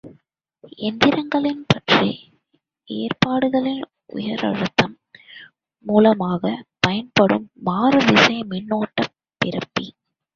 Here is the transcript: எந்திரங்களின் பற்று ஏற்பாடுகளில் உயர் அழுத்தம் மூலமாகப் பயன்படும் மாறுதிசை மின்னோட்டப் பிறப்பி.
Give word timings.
எந்திரங்களின் 0.79 1.59
பற்று 1.67 2.07
ஏற்பாடுகளில் 2.87 3.83
உயர் 4.07 4.45
அழுத்தம் 4.45 4.95
மூலமாகப் 5.85 6.65
பயன்படும் 6.79 7.47
மாறுதிசை 7.65 8.39
மின்னோட்டப் 8.49 9.15
பிறப்பி. 9.41 9.87